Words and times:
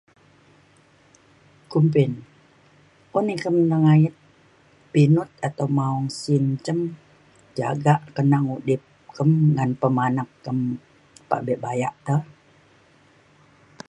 kumbin 1.71 2.11
un 3.17 3.27
ikem 3.35 3.55
nengayet 3.69 4.15
pinut 4.91 5.29
atau 5.47 5.67
maong 5.77 6.07
sin 6.21 6.43
cem 6.65 6.79
jagak 7.57 8.01
kenang 8.15 8.45
udip 8.55 8.81
kem 9.15 9.29
ngan 9.55 9.71
pemanak 9.81 10.29
kem 10.43 10.57
pabe 11.29 11.53
bayak 11.63 11.95
te. 12.05 12.17